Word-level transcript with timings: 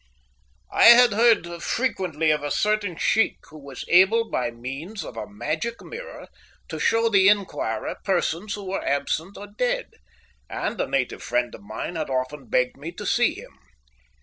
"I 0.73 0.85
had 0.85 1.13
heard 1.13 1.61
frequently 1.61 2.31
of 2.31 2.41
a 2.41 2.49
certain 2.49 2.95
shiekh 2.97 3.37
who 3.51 3.59
was 3.63 3.85
able 3.87 4.31
by 4.31 4.49
means 4.49 5.03
of 5.03 5.15
a 5.15 5.29
magic 5.29 5.79
mirror 5.79 6.27
to 6.69 6.79
show 6.79 7.07
the 7.07 7.27
inquirer 7.29 7.95
persons 8.03 8.55
who 8.55 8.63
were 8.65 8.83
absent 8.83 9.37
or 9.37 9.45
dead, 9.55 9.91
and 10.49 10.81
a 10.81 10.87
native 10.87 11.21
friend 11.21 11.53
of 11.53 11.61
mine 11.61 11.97
had 11.97 12.09
often 12.09 12.47
begged 12.49 12.77
me 12.77 12.91
to 12.93 13.05
see 13.05 13.35
him. 13.35 13.55